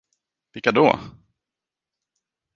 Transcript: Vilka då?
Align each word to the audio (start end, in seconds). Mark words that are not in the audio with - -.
Vilka 0.53 0.71
då? 0.71 0.99